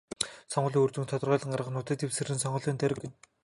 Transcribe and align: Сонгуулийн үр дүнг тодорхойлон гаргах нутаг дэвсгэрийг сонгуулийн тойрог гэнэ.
Сонгуулийн 0.53 0.83
үр 0.85 0.93
дүнг 0.93 1.09
тодорхойлон 1.11 1.51
гаргах 1.51 1.71
нутаг 1.73 1.95
дэвсгэрийг 1.99 2.39
сонгуулийн 2.43 2.79
тойрог 2.79 2.99
гэнэ. 3.01 3.15